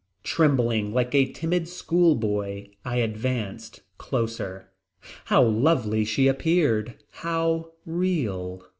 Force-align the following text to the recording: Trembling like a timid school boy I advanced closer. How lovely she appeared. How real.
Trembling 0.23 0.95
like 0.95 1.13
a 1.13 1.31
timid 1.31 1.67
school 1.67 2.15
boy 2.15 2.71
I 2.83 2.95
advanced 2.95 3.81
closer. 3.99 4.71
How 5.25 5.43
lovely 5.43 6.05
she 6.05 6.27
appeared. 6.27 6.95
How 7.19 7.73
real. 7.85 8.63